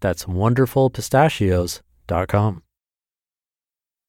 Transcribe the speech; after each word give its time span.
That's 0.00 0.24
wonderfulpistachios.com. 0.24 2.62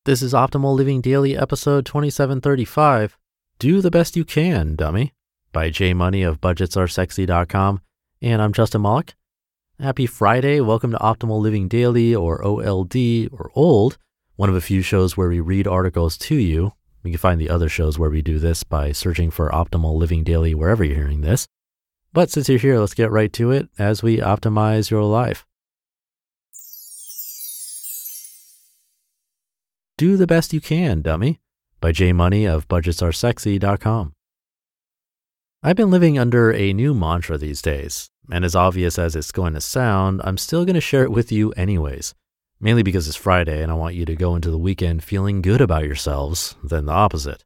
This 0.06 0.24
is 0.24 0.34
Optimal 0.34 0.74
Living 0.74 1.02
Daily, 1.02 1.38
episode 1.38 1.86
2735 1.86 3.18
Do 3.60 3.82
the 3.82 3.92
Best 3.92 4.16
You 4.16 4.26
Can, 4.26 4.76
Dummy, 4.76 5.14
by 5.52 5.70
J. 5.70 5.94
Money 5.94 6.24
of 6.24 6.42
BudgetsAreSexy.com. 6.42 7.82
And 8.22 8.42
I'm 8.42 8.54
Justin 8.54 8.82
Malik. 8.82 9.14
Happy 9.80 10.08
Friday. 10.08 10.62
Welcome 10.62 10.92
to 10.92 10.98
Optimal 10.98 11.42
Living 11.42 11.68
Daily, 11.68 12.16
or 12.16 12.44
OLD, 12.44 12.96
or 13.32 13.52
OLD, 13.56 13.98
one 14.38 14.50
of 14.50 14.56
a 14.56 14.62
few 14.62 14.82
shows 14.82 15.16
where 15.18 15.30
we 15.30 15.40
read 15.40 15.68
articles 15.68 16.18
to 16.20 16.36
you. 16.36 16.72
You 17.04 17.12
can 17.12 17.18
find 17.18 17.42
the 17.42 17.50
other 17.50 17.68
shows 17.68 18.00
where 18.00 18.10
we 18.10 18.22
do 18.22 18.40
this 18.40 18.64
by 18.64 18.94
searching 18.94 19.30
for 19.30 19.50
Optimal 19.50 19.98
Living 19.98 20.24
Daily 20.24 20.56
wherever 20.56 20.84
you're 20.84 20.96
hearing 20.96 21.22
this. 21.22 21.48
But 22.14 22.30
since 22.30 22.48
you're 22.48 22.60
here, 22.60 22.80
let's 22.80 22.94
get 22.94 23.12
right 23.12 23.34
to 23.34 23.52
it 23.52 23.68
as 23.78 24.02
we 24.02 24.18
optimize 24.18 24.90
your 24.90 25.04
life. 25.04 25.46
Do 30.02 30.18
the 30.18 30.26
best 30.26 30.52
you 30.52 30.60
can, 30.60 31.04
dummy, 31.04 31.40
by 31.80 31.92
J. 31.92 32.12
Money 32.12 32.46
of 32.46 32.68
BudgetsAreSexy.com. 32.68 34.14
I've 35.62 35.76
been 35.76 35.92
living 35.92 36.18
under 36.18 36.52
a 36.52 36.74
new 36.74 36.96
mantra 36.96 37.38
these 37.38 37.62
days, 37.62 38.10
and 38.32 38.44
as 38.44 38.56
obvious 38.56 38.98
as 38.98 39.16
it's 39.16 39.32
going 39.32 39.54
to 39.54 39.62
sound, 39.62 40.20
I'm 40.24 40.40
still 40.40 40.66
going 40.66 40.74
to 40.74 40.82
share 40.82 41.04
it 41.04 41.12
with 41.12 41.32
you 41.32 41.52
anyways, 41.52 42.16
mainly 42.60 42.82
because 42.82 43.08
it's 43.08 43.16
Friday 43.16 43.62
and 43.62 43.72
I 43.72 43.76
want 43.76 43.94
you 43.94 44.06
to 44.06 44.16
go 44.16 44.34
into 44.34 44.50
the 44.50 44.58
weekend 44.58 45.04
feeling 45.04 45.40
good 45.40 45.62
about 45.62 45.86
yourselves 45.86 46.56
than 46.64 46.88
the 46.88 46.94
opposite. 46.94 47.46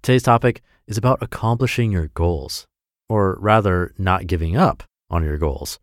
Today's 0.00 0.22
topic 0.22 0.62
is 0.86 0.96
about 0.96 1.24
accomplishing 1.24 1.90
your 1.90 2.06
goals, 2.06 2.68
or 3.08 3.36
rather, 3.40 3.92
not 3.98 4.28
giving 4.28 4.56
up 4.56 4.84
on 5.10 5.24
your 5.24 5.38
goals. 5.38 5.80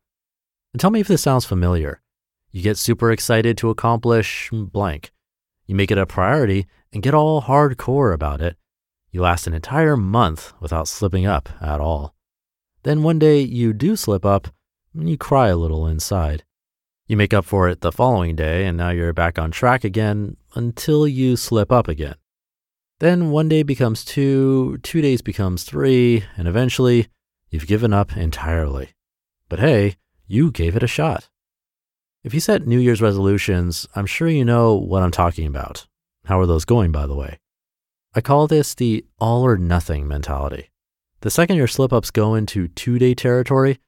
And 0.74 0.80
tell 0.80 0.92
me 0.92 1.02
if 1.02 1.10
this 1.10 1.22
sounds 1.22 1.44
familiar. 1.44 2.02
You 2.50 2.62
get 2.62 2.78
super 2.78 3.12
excited 3.12 3.58
to 3.58 3.70
accomplish 3.70 4.50
blank 4.54 5.12
you 5.66 5.76
make 5.76 5.92
it 5.92 5.98
a 5.98 6.06
priority 6.06 6.68
and 6.94 7.04
get 7.04 7.14
all 7.14 7.44
hardcore 7.44 8.14
about 8.14 8.42
it. 8.42 8.58
You 9.12 9.22
last 9.22 9.48
an 9.48 9.54
entire 9.54 9.98
month 9.98 10.54
without 10.60 10.88
slipping 10.88 11.26
up 11.26 11.50
at 11.62 11.80
all. 11.80 12.16
Then 12.84 13.04
one 13.04 13.20
day 13.20 13.42
you 13.42 13.74
do 13.74 13.96
slip 13.96 14.26
up 14.26 14.48
and 14.94 15.10
you 15.10 15.18
cry 15.18 15.50
a 15.50 15.58
little 15.58 15.88
inside. 15.88 16.44
You 17.08 17.18
make 17.18 17.34
up 17.34 17.46
for 17.46 17.68
it 17.68 17.82
the 17.82 17.92
following 17.92 18.36
day 18.36 18.66
and 18.66 18.78
now 18.78 18.90
you're 18.90 19.14
back 19.14 19.38
on 19.38 19.52
track 19.52 19.84
again 19.84 20.38
until 20.56 21.08
you 21.08 21.36
slip 21.36 21.72
up 21.72 21.88
again. 21.88 22.16
Then 23.00 23.32
one 23.32 23.50
day 23.50 23.64
becomes 23.64 24.06
two, 24.06 24.78
two 24.84 25.02
days 25.02 25.24
becomes 25.24 25.64
three, 25.64 26.24
and 26.38 26.48
eventually 26.48 27.08
you've 27.50 27.66
given 27.66 27.94
up 27.94 28.16
entirely. 28.16 28.90
But 29.50 29.58
hey, 29.58 29.96
you 30.28 30.52
gave 30.52 30.76
it 30.76 30.84
a 30.84 30.88
shot. 30.88 31.28
If 32.24 32.36
you 32.36 32.40
set 32.40 32.68
New 32.68 32.78
Year's 32.78 33.02
resolutions, 33.02 33.88
I'm 33.96 34.06
sure 34.06 34.28
you 34.28 34.46
know 34.46 34.76
what 34.76 35.02
I'm 35.02 35.10
talking 35.10 35.48
about. 35.48 35.88
How 36.26 36.40
are 36.40 36.46
those 36.46 36.66
going, 36.66 36.92
by 36.92 37.08
the 37.08 37.16
way? 37.16 37.40
I 38.14 38.22
call 38.22 38.46
this 38.46 38.76
the 38.76 39.04
all 39.20 39.42
or 39.44 39.58
nothing 39.58 40.08
mentality. 40.08 40.70
The 41.22 41.32
second 41.32 41.58
your 41.58 41.66
slip 41.66 41.92
ups 41.92 42.12
go 42.12 42.36
into 42.36 42.68
two 42.68 43.00
day 43.00 43.16
territory, 43.16 43.80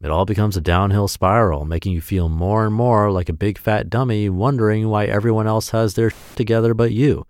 it 0.00 0.10
all 0.10 0.24
becomes 0.24 0.56
a 0.56 0.62
downhill 0.62 1.06
spiral, 1.06 1.66
making 1.66 1.92
you 1.92 2.00
feel 2.00 2.30
more 2.30 2.64
and 2.64 2.74
more 2.74 3.10
like 3.10 3.28
a 3.28 3.34
big 3.34 3.58
fat 3.58 3.90
dummy 3.90 4.30
wondering 4.30 4.88
why 4.88 5.04
everyone 5.04 5.46
else 5.46 5.68
has 5.70 5.92
their 5.92 6.12
together 6.34 6.72
but 6.72 6.92
you. 6.92 7.26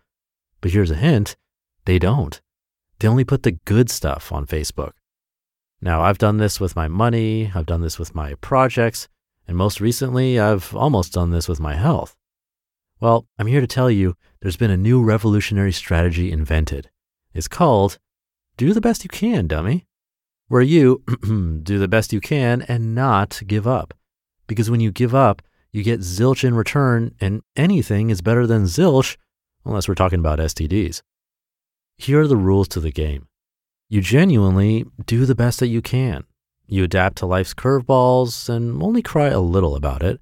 But 0.61 0.71
here's 0.71 0.93
a 0.93 0.97
hint 0.97 1.35
they 1.87 1.99
don't. 1.99 2.41
They 3.01 3.09
only 3.09 3.25
put 3.25 3.43
the 3.43 3.59
good 3.65 3.91
stuff 3.91 4.31
on 4.31 4.47
Facebook. 4.47 4.93
Now, 5.81 6.03
I've 6.03 6.19
done 6.19 6.37
this 6.37 6.61
with 6.61 6.77
my 6.77 6.87
money, 6.87 7.51
I've 7.53 7.67
done 7.67 7.81
this 7.81 7.99
with 7.99 8.15
my 8.15 8.35
projects, 8.35 9.09
and 9.47 9.57
most 9.57 9.81
recently, 9.81 10.39
I've 10.39 10.75
almost 10.75 11.13
done 11.13 11.31
this 11.31 11.49
with 11.49 11.61
my 11.61 11.75
health. 11.75 12.17
Well, 13.01 13.27
I'm 13.39 13.49
here 13.49 13.61
to 13.61 13.67
tell 13.67 13.91
you 13.91 14.17
there's 14.41 14.57
been 14.57 14.71
a 14.71 14.77
new 14.77 15.03
revolutionary 15.03 15.73
strategy 15.73 16.31
invented. 16.31 16.91
It's 17.35 17.49
called 17.49 17.99
Do 18.57 18.73
the 18.73 18.81
Best 18.81 19.03
You 19.03 19.09
Can, 19.09 19.49
Dummy, 19.49 19.87
where 20.49 20.63
you 20.63 21.03
do 21.63 21.79
the 21.79 21.89
best 21.89 22.13
you 22.13 22.21
can 22.21 22.63
and 22.63 22.95
not 22.95 23.43
give 23.47 23.67
up. 23.67 23.95
Because 24.47 24.71
when 24.71 24.81
you 24.81 24.93
give 24.93 25.15
up, 25.15 25.43
you 25.73 25.83
get 25.83 26.01
zilch 26.01 26.45
in 26.45 26.55
return, 26.55 27.15
and 27.21 27.43
anything 27.57 28.11
is 28.11 28.21
better 28.21 28.47
than 28.47 28.65
zilch 28.65 29.17
unless 29.65 29.89
we're 29.89 29.95
talking 29.95 30.19
about 30.19 30.39
STDs. 30.39 31.03
Here 31.97 32.21
are 32.21 32.29
the 32.29 32.37
rules 32.37 32.69
to 32.69 32.81
the 32.81 32.93
game. 32.93 33.29
You 33.89 34.01
genuinely 34.01 34.85
do 35.07 35.25
the 35.25 35.35
best 35.35 35.61
that 35.61 35.69
you 35.69 35.83
can. 35.83 36.25
You 36.67 36.85
adapt 36.85 37.19
to 37.19 37.27
life's 37.27 37.55
curveballs 37.55 38.49
and 38.49 38.83
only 38.83 39.03
cry 39.03 39.29
a 39.29 39.41
little 39.41 39.77
about 39.77 40.03
it. 40.03 40.21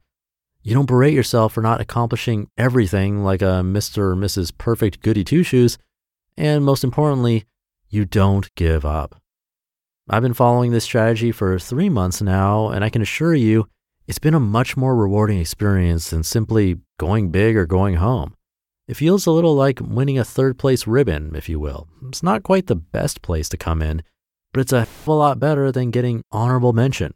You 0.62 0.74
don't 0.74 0.86
berate 0.86 1.14
yourself 1.14 1.52
for 1.54 1.62
not 1.62 1.80
accomplishing 1.80 2.48
everything 2.58 3.24
like 3.24 3.40
a 3.40 3.62
Mr. 3.62 3.98
or 3.98 4.16
Mrs. 4.16 4.52
Perfect 4.56 5.00
goody 5.00 5.24
two 5.24 5.42
shoes. 5.42 5.78
And 6.36 6.64
most 6.64 6.84
importantly, 6.84 7.44
you 7.88 8.04
don't 8.04 8.54
give 8.54 8.84
up. 8.84 9.20
I've 10.08 10.22
been 10.22 10.34
following 10.34 10.72
this 10.72 10.84
strategy 10.84 11.32
for 11.32 11.58
three 11.58 11.88
months 11.88 12.20
now, 12.20 12.68
and 12.68 12.84
I 12.84 12.90
can 12.90 13.00
assure 13.00 13.34
you 13.34 13.68
it's 14.06 14.18
been 14.18 14.34
a 14.34 14.40
much 14.40 14.76
more 14.76 14.96
rewarding 14.96 15.38
experience 15.38 16.10
than 16.10 16.24
simply 16.24 16.78
going 16.98 17.30
big 17.30 17.56
or 17.56 17.64
going 17.64 17.94
home. 17.94 18.34
It 18.88 18.96
feels 18.96 19.24
a 19.24 19.30
little 19.30 19.54
like 19.54 19.78
winning 19.80 20.18
a 20.18 20.24
third 20.24 20.58
place 20.58 20.84
ribbon, 20.84 21.36
if 21.36 21.48
you 21.48 21.60
will. 21.60 21.86
It's 22.08 22.24
not 22.24 22.42
quite 22.42 22.66
the 22.66 22.74
best 22.74 23.22
place 23.22 23.48
to 23.50 23.56
come 23.56 23.82
in, 23.82 24.02
but 24.52 24.60
it's 24.60 24.72
a 24.72 24.86
hell 25.04 25.18
lot 25.18 25.38
better 25.38 25.70
than 25.70 25.90
getting 25.90 26.22
honorable 26.32 26.72
mention, 26.72 27.14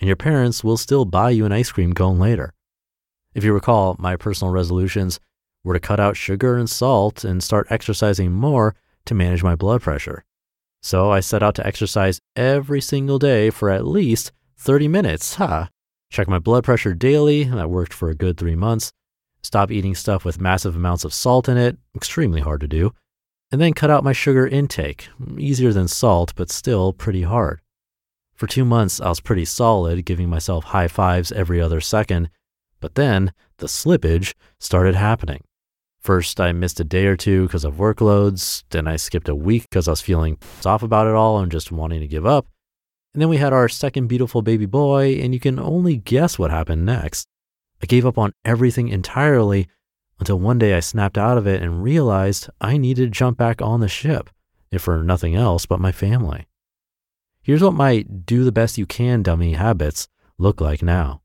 and 0.00 0.06
your 0.06 0.16
parents 0.16 0.62
will 0.62 0.76
still 0.76 1.04
buy 1.04 1.30
you 1.30 1.44
an 1.44 1.52
ice 1.52 1.70
cream 1.72 1.92
cone 1.92 2.18
later. 2.18 2.52
If 3.34 3.44
you 3.44 3.52
recall, 3.52 3.96
my 3.98 4.16
personal 4.16 4.52
resolutions 4.52 5.20
were 5.64 5.74
to 5.74 5.80
cut 5.80 6.00
out 6.00 6.16
sugar 6.16 6.56
and 6.56 6.70
salt 6.70 7.24
and 7.24 7.42
start 7.42 7.66
exercising 7.70 8.32
more 8.32 8.74
to 9.04 9.14
manage 9.14 9.42
my 9.42 9.56
blood 9.56 9.82
pressure. 9.82 10.24
So 10.82 11.10
I 11.10 11.20
set 11.20 11.42
out 11.42 11.54
to 11.56 11.66
exercise 11.66 12.20
every 12.36 12.80
single 12.80 13.18
day 13.18 13.50
for 13.50 13.70
at 13.70 13.86
least 13.86 14.32
30 14.58 14.88
minutes. 14.88 15.34
Ha! 15.34 15.68
Check 16.10 16.28
my 16.28 16.38
blood 16.38 16.64
pressure 16.64 16.94
daily, 16.94 17.42
and 17.42 17.58
that 17.58 17.68
worked 17.68 17.92
for 17.92 18.08
a 18.08 18.14
good 18.14 18.36
three 18.36 18.54
months. 18.54 18.92
Stop 19.42 19.70
eating 19.70 19.94
stuff 19.94 20.24
with 20.24 20.40
massive 20.40 20.76
amounts 20.76 21.04
of 21.04 21.12
salt 21.12 21.48
in 21.48 21.56
it, 21.56 21.76
extremely 21.94 22.40
hard 22.40 22.60
to 22.60 22.68
do 22.68 22.92
and 23.50 23.60
then 23.60 23.72
cut 23.72 23.90
out 23.90 24.04
my 24.04 24.12
sugar 24.12 24.46
intake. 24.46 25.08
Easier 25.38 25.72
than 25.72 25.88
salt, 25.88 26.32
but 26.36 26.50
still 26.50 26.92
pretty 26.92 27.22
hard. 27.22 27.60
For 28.34 28.46
two 28.46 28.64
months, 28.64 29.00
I 29.00 29.08
was 29.08 29.20
pretty 29.20 29.44
solid, 29.44 30.04
giving 30.04 30.28
myself 30.28 30.64
high 30.64 30.88
fives 30.88 31.32
every 31.32 31.60
other 31.60 31.80
second. 31.80 32.28
But 32.80 32.94
then 32.94 33.32
the 33.58 33.66
slippage 33.66 34.34
started 34.60 34.94
happening. 34.94 35.42
First, 36.00 36.40
I 36.40 36.52
missed 36.52 36.78
a 36.78 36.84
day 36.84 37.06
or 37.06 37.16
two 37.16 37.46
because 37.46 37.64
of 37.64 37.76
workloads. 37.76 38.62
Then 38.70 38.86
I 38.86 38.96
skipped 38.96 39.28
a 39.28 39.34
week 39.34 39.62
because 39.62 39.88
I 39.88 39.92
was 39.92 40.02
feeling 40.02 40.38
off 40.64 40.82
about 40.82 41.06
it 41.06 41.14
all 41.14 41.38
and 41.38 41.50
just 41.50 41.72
wanting 41.72 42.00
to 42.00 42.06
give 42.06 42.26
up. 42.26 42.46
And 43.14 43.22
then 43.22 43.28
we 43.30 43.38
had 43.38 43.54
our 43.54 43.68
second 43.68 44.08
beautiful 44.08 44.42
baby 44.42 44.66
boy, 44.66 45.14
and 45.14 45.32
you 45.32 45.40
can 45.40 45.58
only 45.58 45.96
guess 45.96 46.38
what 46.38 46.50
happened 46.50 46.84
next. 46.84 47.26
I 47.82 47.86
gave 47.86 48.04
up 48.04 48.18
on 48.18 48.32
everything 48.44 48.88
entirely 48.88 49.68
until 50.18 50.38
one 50.38 50.58
day 50.58 50.74
I 50.74 50.80
snapped 50.80 51.18
out 51.18 51.38
of 51.38 51.46
it 51.46 51.62
and 51.62 51.82
realized 51.82 52.48
I 52.60 52.76
needed 52.76 53.04
to 53.04 53.18
jump 53.18 53.36
back 53.36 53.60
on 53.60 53.80
the 53.80 53.88
ship, 53.88 54.30
if 54.70 54.82
for 54.82 55.02
nothing 55.02 55.34
else 55.34 55.66
but 55.66 55.80
my 55.80 55.92
family. 55.92 56.46
Here's 57.42 57.62
what 57.62 57.74
my 57.74 58.02
do 58.02 58.44
the 58.44 58.52
best 58.52 58.78
you 58.78 58.86
can 58.86 59.22
dummy 59.22 59.52
habits 59.52 60.08
look 60.38 60.60
like 60.60 60.82
now. 60.82 61.22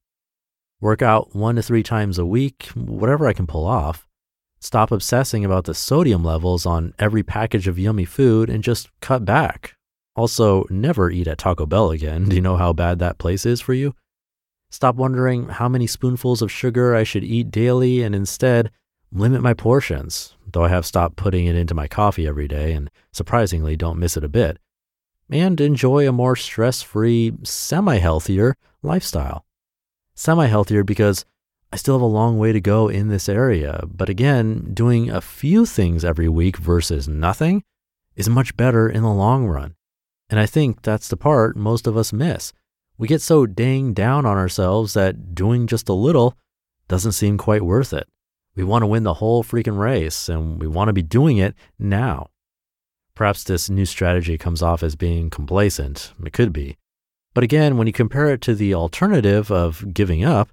Work 0.79 1.01
out 1.01 1.35
one 1.35 1.55
to 1.55 1.61
three 1.61 1.83
times 1.83 2.17
a 2.17 2.25
week, 2.25 2.69
whatever 2.75 3.27
I 3.27 3.33
can 3.33 3.47
pull 3.47 3.65
off. 3.65 4.07
Stop 4.59 4.91
obsessing 4.91 5.43
about 5.43 5.65
the 5.65 5.73
sodium 5.73 6.23
levels 6.23 6.65
on 6.65 6.93
every 6.99 7.23
package 7.23 7.67
of 7.67 7.79
yummy 7.79 8.05
food 8.05 8.49
and 8.49 8.63
just 8.63 8.89
cut 8.99 9.25
back. 9.25 9.75
Also, 10.15 10.65
never 10.69 11.09
eat 11.09 11.27
at 11.27 11.37
Taco 11.37 11.65
Bell 11.65 11.91
again. 11.91 12.25
Do 12.29 12.35
you 12.35 12.41
know 12.41 12.57
how 12.57 12.73
bad 12.73 12.99
that 12.99 13.17
place 13.17 13.45
is 13.45 13.61
for 13.61 13.73
you? 13.73 13.95
Stop 14.69 14.95
wondering 14.95 15.49
how 15.49 15.67
many 15.67 15.87
spoonfuls 15.87 16.41
of 16.41 16.51
sugar 16.51 16.95
I 16.95 17.03
should 17.03 17.23
eat 17.23 17.51
daily 17.51 18.03
and 18.03 18.13
instead 18.13 18.71
limit 19.11 19.41
my 19.41 19.53
portions, 19.53 20.35
though 20.51 20.63
I 20.63 20.69
have 20.69 20.85
stopped 20.85 21.15
putting 21.15 21.45
it 21.45 21.55
into 21.55 21.73
my 21.73 21.87
coffee 21.87 22.27
every 22.27 22.47
day 22.47 22.73
and 22.73 22.89
surprisingly 23.11 23.75
don't 23.75 23.99
miss 23.99 24.17
it 24.17 24.23
a 24.23 24.29
bit. 24.29 24.57
And 25.29 25.59
enjoy 25.61 26.07
a 26.07 26.11
more 26.11 26.35
stress 26.35 26.81
free, 26.81 27.33
semi 27.43 27.97
healthier 27.97 28.55
lifestyle. 28.81 29.45
Semi 30.15 30.47
healthier 30.47 30.83
because 30.83 31.25
I 31.73 31.77
still 31.77 31.95
have 31.95 32.01
a 32.01 32.05
long 32.05 32.37
way 32.37 32.51
to 32.51 32.59
go 32.59 32.89
in 32.89 33.07
this 33.07 33.29
area, 33.29 33.83
but 33.87 34.09
again, 34.09 34.71
doing 34.73 35.09
a 35.09 35.21
few 35.21 35.65
things 35.65 36.03
every 36.03 36.27
week 36.27 36.57
versus 36.57 37.07
nothing 37.07 37.63
is 38.17 38.27
much 38.27 38.57
better 38.57 38.89
in 38.89 39.03
the 39.03 39.13
long 39.13 39.45
run. 39.45 39.75
And 40.29 40.37
I 40.39 40.45
think 40.45 40.81
that's 40.81 41.07
the 41.07 41.15
part 41.15 41.55
most 41.55 41.87
of 41.87 41.95
us 41.95 42.11
miss. 42.11 42.51
We 42.97 43.07
get 43.07 43.21
so 43.21 43.45
dang 43.45 43.93
down 43.93 44.25
on 44.25 44.37
ourselves 44.37 44.93
that 44.93 45.33
doing 45.33 45.65
just 45.65 45.87
a 45.87 45.93
little 45.93 46.37
doesn't 46.89 47.13
seem 47.13 47.37
quite 47.37 47.63
worth 47.63 47.93
it. 47.93 48.07
We 48.55 48.63
want 48.63 48.83
to 48.83 48.87
win 48.87 49.03
the 49.03 49.15
whole 49.15 49.43
freaking 49.43 49.77
race 49.77 50.27
and 50.27 50.59
we 50.59 50.67
want 50.67 50.89
to 50.89 50.93
be 50.93 51.01
doing 51.01 51.37
it 51.37 51.55
now. 51.79 52.27
Perhaps 53.15 53.43
this 53.43 53.69
new 53.69 53.85
strategy 53.85 54.37
comes 54.37 54.61
off 54.61 54.83
as 54.83 54.95
being 54.95 55.29
complacent. 55.29 56.13
It 56.25 56.33
could 56.33 56.51
be. 56.51 56.77
But 57.33 57.43
again, 57.43 57.77
when 57.77 57.87
you 57.87 57.93
compare 57.93 58.27
it 58.27 58.41
to 58.41 58.55
the 58.55 58.73
alternative 58.73 59.51
of 59.51 59.93
giving 59.93 60.23
up, 60.23 60.49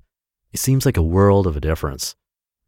it 0.52 0.60
seems 0.60 0.86
like 0.86 0.96
a 0.96 1.02
world 1.02 1.46
of 1.46 1.56
a 1.56 1.60
difference. 1.60 2.14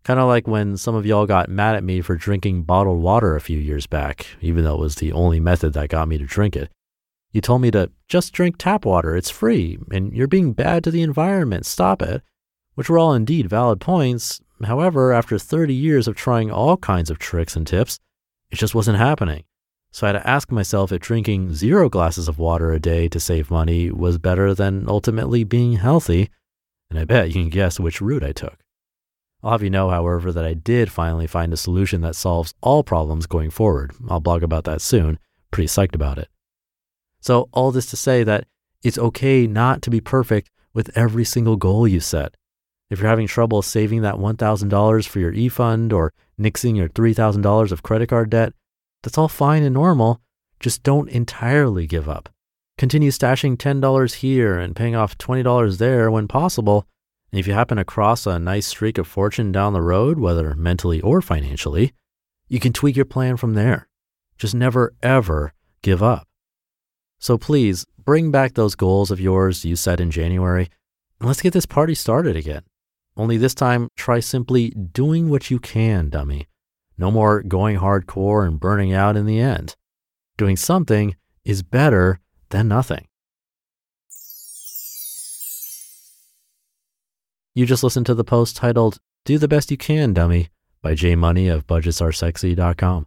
Kind 0.02 0.18
of 0.18 0.26
like 0.26 0.48
when 0.48 0.76
some 0.76 0.94
of 0.94 1.06
y'all 1.06 1.26
got 1.26 1.48
mad 1.48 1.76
at 1.76 1.84
me 1.84 2.00
for 2.00 2.16
drinking 2.16 2.62
bottled 2.62 3.02
water 3.02 3.36
a 3.36 3.40
few 3.40 3.58
years 3.58 3.86
back, 3.86 4.26
even 4.40 4.64
though 4.64 4.74
it 4.74 4.80
was 4.80 4.96
the 4.96 5.12
only 5.12 5.38
method 5.38 5.74
that 5.74 5.90
got 5.90 6.08
me 6.08 6.18
to 6.18 6.24
drink 6.24 6.56
it. 6.56 6.70
You 7.32 7.40
told 7.40 7.62
me 7.62 7.70
to 7.70 7.90
just 8.08 8.32
drink 8.32 8.56
tap 8.58 8.84
water, 8.84 9.14
it's 9.14 9.30
free, 9.30 9.78
and 9.92 10.12
you're 10.12 10.26
being 10.26 10.52
bad 10.52 10.82
to 10.84 10.90
the 10.90 11.02
environment, 11.02 11.66
stop 11.66 12.02
it, 12.02 12.22
which 12.74 12.88
were 12.88 12.98
all 12.98 13.14
indeed 13.14 13.48
valid 13.48 13.80
points. 13.80 14.40
However, 14.64 15.12
after 15.12 15.38
30 15.38 15.74
years 15.74 16.06
of 16.06 16.14
trying 16.14 16.50
all 16.50 16.76
kinds 16.76 17.10
of 17.10 17.18
tricks 17.18 17.56
and 17.56 17.66
tips, 17.66 17.98
it 18.50 18.56
just 18.56 18.74
wasn't 18.74 18.98
happening. 18.98 19.44
So 19.92 20.06
I 20.06 20.12
had 20.12 20.20
to 20.20 20.28
ask 20.28 20.52
myself 20.52 20.92
if 20.92 21.00
drinking 21.00 21.54
zero 21.54 21.88
glasses 21.88 22.28
of 22.28 22.38
water 22.38 22.72
a 22.72 22.78
day 22.78 23.08
to 23.08 23.18
save 23.18 23.50
money 23.50 23.90
was 23.90 24.18
better 24.18 24.54
than 24.54 24.88
ultimately 24.88 25.44
being 25.44 25.74
healthy 25.74 26.30
and 26.90 26.98
I 26.98 27.04
bet 27.04 27.28
you 27.28 27.34
can 27.34 27.48
guess 27.48 27.80
which 27.80 28.00
route 28.00 28.24
I 28.24 28.32
took. 28.32 28.58
I'll 29.42 29.52
have 29.52 29.62
you 29.62 29.70
know, 29.70 29.88
however, 29.88 30.32
that 30.32 30.44
I 30.44 30.54
did 30.54 30.92
finally 30.92 31.26
find 31.26 31.52
a 31.52 31.56
solution 31.56 32.02
that 32.02 32.16
solves 32.16 32.52
all 32.60 32.82
problems 32.82 33.26
going 33.26 33.50
forward. 33.50 33.92
I'll 34.08 34.20
blog 34.20 34.42
about 34.42 34.64
that 34.64 34.82
soon. 34.82 35.18
Pretty 35.50 35.68
psyched 35.68 35.94
about 35.94 36.18
it. 36.18 36.28
So, 37.20 37.48
all 37.52 37.70
this 37.70 37.86
to 37.86 37.96
say 37.96 38.22
that 38.24 38.46
it's 38.82 38.98
okay 38.98 39.46
not 39.46 39.82
to 39.82 39.90
be 39.90 40.00
perfect 40.00 40.50
with 40.74 40.96
every 40.96 41.24
single 41.24 41.56
goal 41.56 41.88
you 41.88 42.00
set. 42.00 42.34
If 42.90 42.98
you're 42.98 43.08
having 43.08 43.28
trouble 43.28 43.62
saving 43.62 44.02
that 44.02 44.16
$1,000 44.16 45.08
for 45.08 45.18
your 45.20 45.32
e 45.32 45.48
fund 45.48 45.92
or 45.92 46.12
nixing 46.38 46.76
your 46.76 46.88
$3,000 46.88 47.72
of 47.72 47.82
credit 47.84 48.08
card 48.08 48.30
debt, 48.30 48.52
that's 49.02 49.16
all 49.16 49.28
fine 49.28 49.62
and 49.62 49.74
normal. 49.74 50.20
Just 50.58 50.82
don't 50.82 51.08
entirely 51.08 51.86
give 51.86 52.08
up. 52.08 52.28
Continue 52.76 53.10
stashing 53.10 53.56
$10 53.56 54.14
here 54.14 54.58
and 54.58 54.74
paying 54.74 54.96
off 54.96 55.16
$20 55.18 55.78
there 55.78 56.10
when 56.10 56.26
possible. 56.26 56.86
And 57.30 57.38
if 57.38 57.46
you 57.46 57.52
happen 57.52 57.78
across 57.78 58.26
a 58.26 58.38
nice 58.38 58.66
streak 58.66 58.98
of 58.98 59.06
fortune 59.06 59.52
down 59.52 59.72
the 59.72 59.82
road, 59.82 60.18
whether 60.18 60.54
mentally 60.54 61.00
or 61.00 61.22
financially, 61.22 61.92
you 62.48 62.58
can 62.58 62.72
tweak 62.72 62.96
your 62.96 63.04
plan 63.04 63.36
from 63.36 63.54
there. 63.54 63.86
Just 64.36 64.54
never, 64.54 64.92
ever 65.02 65.52
give 65.82 66.02
up. 66.02 66.26
So 67.20 67.38
please 67.38 67.86
bring 68.04 68.30
back 68.30 68.54
those 68.54 68.74
goals 68.74 69.10
of 69.10 69.20
yours 69.20 69.64
you 69.64 69.76
set 69.76 70.00
in 70.00 70.10
January 70.10 70.68
and 71.20 71.28
let's 71.28 71.42
get 71.42 71.52
this 71.52 71.66
party 71.66 71.94
started 71.94 72.34
again. 72.34 72.62
Only 73.16 73.36
this 73.36 73.54
time, 73.54 73.88
try 73.96 74.20
simply 74.20 74.70
doing 74.70 75.28
what 75.28 75.50
you 75.50 75.58
can, 75.58 76.08
dummy. 76.08 76.46
No 76.96 77.10
more 77.10 77.42
going 77.42 77.78
hardcore 77.78 78.46
and 78.46 78.60
burning 78.60 78.92
out 78.92 79.16
in 79.16 79.26
the 79.26 79.40
end. 79.40 79.76
Doing 80.36 80.56
something 80.56 81.16
is 81.44 81.62
better 81.62 82.20
than 82.50 82.68
nothing. 82.68 83.06
You 87.54 87.66
just 87.66 87.82
listened 87.82 88.06
to 88.06 88.14
the 88.14 88.24
post 88.24 88.56
titled 88.56 88.98
Do 89.24 89.36
the 89.36 89.48
Best 89.48 89.70
You 89.70 89.76
Can, 89.76 90.12
Dummy 90.12 90.48
by 90.82 90.94
J. 90.94 91.16
Money 91.16 91.48
of 91.48 91.66
BudgetsAreSexy.com. 91.66 93.06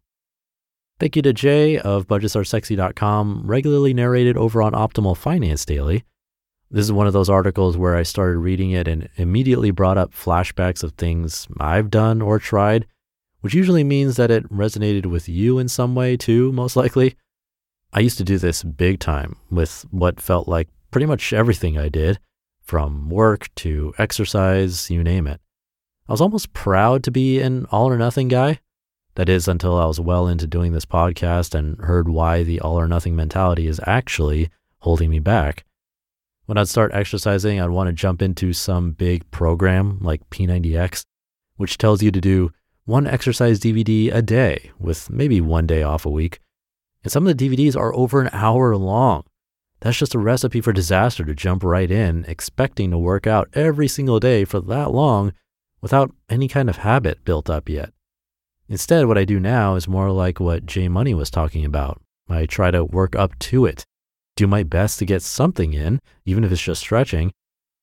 Thank 0.99 1.15
you 1.15 1.21
to 1.21 1.33
Jay 1.33 1.77
of 1.77 2.07
BudgetsAreSexy.com, 2.07 3.43
regularly 3.45 3.93
narrated 3.93 4.37
over 4.37 4.61
on 4.61 4.73
Optimal 4.73 5.17
Finance 5.17 5.65
Daily. 5.65 6.03
This 6.73 6.85
is 6.85 6.91
one 6.91 7.05
of 7.05 7.13
those 7.13 7.29
articles 7.29 7.77
where 7.77 7.95
I 7.95 8.01
started 8.01 8.39
reading 8.39 8.71
it 8.71 8.87
and 8.87 9.07
immediately 9.15 9.69
brought 9.69 9.99
up 9.99 10.11
flashbacks 10.11 10.83
of 10.83 10.93
things 10.93 11.47
I've 11.59 11.91
done 11.91 12.19
or 12.19 12.39
tried, 12.39 12.87
which 13.41 13.53
usually 13.53 13.83
means 13.83 14.15
that 14.15 14.31
it 14.31 14.51
resonated 14.51 15.05
with 15.05 15.29
you 15.29 15.59
in 15.59 15.67
some 15.67 15.93
way 15.93 16.17
too, 16.17 16.51
most 16.51 16.75
likely. 16.75 17.15
I 17.93 17.99
used 17.99 18.17
to 18.17 18.23
do 18.23 18.39
this 18.39 18.63
big 18.63 18.99
time 18.99 19.35
with 19.51 19.85
what 19.91 20.19
felt 20.19 20.47
like 20.47 20.67
pretty 20.89 21.05
much 21.05 21.31
everything 21.31 21.77
I 21.77 21.89
did, 21.89 22.17
from 22.63 23.07
work 23.07 23.53
to 23.57 23.93
exercise, 23.99 24.89
you 24.89 25.03
name 25.03 25.27
it. 25.27 25.39
I 26.09 26.13
was 26.13 26.21
almost 26.21 26.53
proud 26.53 27.03
to 27.03 27.11
be 27.11 27.39
an 27.39 27.67
all 27.69 27.87
or 27.87 27.99
nothing 27.99 28.29
guy. 28.29 28.61
That 29.13 29.29
is, 29.29 29.47
until 29.47 29.77
I 29.77 29.85
was 29.85 29.99
well 29.99 30.27
into 30.27 30.47
doing 30.47 30.71
this 30.71 30.85
podcast 30.85 31.53
and 31.53 31.79
heard 31.81 32.09
why 32.09 32.41
the 32.41 32.59
all 32.61 32.79
or 32.79 32.87
nothing 32.87 33.15
mentality 33.15 33.67
is 33.67 33.79
actually 33.85 34.49
holding 34.79 35.11
me 35.11 35.19
back. 35.19 35.65
When 36.45 36.57
I'd 36.57 36.67
start 36.67 36.93
exercising, 36.93 37.61
I'd 37.61 37.69
want 37.69 37.87
to 37.87 37.93
jump 37.93 38.21
into 38.21 38.51
some 38.51 38.91
big 38.91 39.29
program 39.31 39.99
like 40.01 40.29
P90X, 40.29 41.05
which 41.55 41.77
tells 41.77 42.03
you 42.03 42.11
to 42.11 42.19
do 42.19 42.51
one 42.85 43.07
exercise 43.07 43.61
DVD 43.61 44.13
a 44.13 44.21
day 44.21 44.71
with 44.77 45.09
maybe 45.09 45.39
one 45.39 45.65
day 45.65 45.83
off 45.83 46.05
a 46.05 46.09
week. 46.09 46.39
And 47.03 47.11
some 47.11 47.25
of 47.25 47.37
the 47.37 47.49
DVDs 47.49 47.77
are 47.77 47.95
over 47.95 48.21
an 48.21 48.29
hour 48.33 48.75
long. 48.75 49.23
That's 49.79 49.97
just 49.97 50.15
a 50.15 50.19
recipe 50.19 50.59
for 50.59 50.73
disaster 50.73 51.23
to 51.23 51.33
jump 51.33 51.63
right 51.63 51.89
in, 51.89 52.25
expecting 52.27 52.91
to 52.91 52.97
work 52.97 53.25
out 53.25 53.49
every 53.53 53.87
single 53.87 54.19
day 54.19 54.43
for 54.43 54.59
that 54.59 54.91
long 54.91 55.33
without 55.81 56.13
any 56.29 56.47
kind 56.47 56.69
of 56.69 56.77
habit 56.77 57.23
built 57.23 57.49
up 57.49 57.69
yet. 57.69 57.93
Instead, 58.67 59.05
what 59.05 59.17
I 59.17 59.25
do 59.25 59.39
now 59.39 59.75
is 59.75 59.87
more 59.87 60.11
like 60.11 60.39
what 60.39 60.65
J. 60.65 60.87
Money 60.89 61.13
was 61.13 61.29
talking 61.29 61.63
about. 61.63 62.01
I 62.29 62.45
try 62.45 62.71
to 62.71 62.83
work 62.83 63.15
up 63.15 63.37
to 63.39 63.65
it, 63.65 63.85
do 64.35 64.47
my 64.47 64.63
best 64.63 64.99
to 64.99 65.05
get 65.05 65.21
something 65.21 65.73
in, 65.73 65.99
even 66.25 66.43
if 66.43 66.51
it's 66.51 66.61
just 66.61 66.81
stretching, 66.81 67.31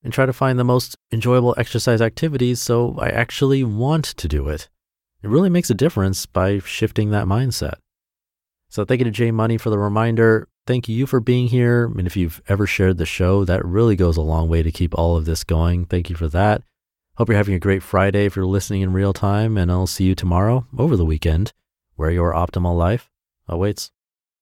and 0.03 0.13
try 0.13 0.27
to 0.27 0.33
find 0.33 0.59
the 0.59 0.65
most 0.65 0.97
enjoyable 1.13 1.55
exercise 1.59 2.01
activities 2.01 2.61
so 2.61 2.97
I 2.99 3.09
actually 3.09 3.63
want 3.65 4.05
to 4.05 4.29
do 4.29 4.49
it. 4.49 4.69
It 5.23 5.29
really 5.29 5.51
makes 5.51 5.71
a 5.71 5.75
difference 5.75 6.27
by 6.27 6.59
shifting 6.61 7.11
that 7.11 7.27
mindset. 7.27 7.75
So 8.69 8.85
thank 8.85 9.01
you 9.01 9.05
to 9.05 9.11
J. 9.11 9.31
Money 9.31 9.59
for 9.59 9.71
the 9.71 9.79
reminder. 9.79 10.49
Thank 10.67 10.89
you 10.89 11.07
for 11.07 11.21
being 11.21 11.49
here. 11.49 11.87
And 11.87 12.07
if 12.07 12.17
you've 12.17 12.41
ever 12.49 12.67
shared 12.67 12.99
the 12.99 13.07
show, 13.07 13.45
that 13.45 13.65
really 13.65 13.97
goes 13.97 14.17
a 14.17 14.23
long 14.23 14.49
way 14.49 14.63
to 14.63 14.71
keep 14.71 14.97
all 14.97 15.17
of 15.17 15.25
this 15.25 15.45
going. 15.45 15.87
Thank 15.87 16.09
you 16.09 16.17
for 16.17 16.29
that. 16.29 16.63
Hope 17.17 17.29
you're 17.29 17.37
having 17.37 17.55
a 17.55 17.61
great 17.61 17.83
Friday 17.83 18.25
if 18.25 18.37
you're 18.37 18.47
listening 18.47 18.81
in 18.81 18.93
real 18.93 19.13
time, 19.13 19.59
and 19.59 19.71
I'll 19.71 19.87
see 19.87 20.05
you 20.05 20.15
tomorrow 20.15 20.67
over 20.79 20.97
the 20.97 21.05
weekend 21.05 21.53
where 21.97 22.11
your 22.11 22.33
optimal 22.33 22.77
life 22.77 23.11
awaits. 23.47 23.91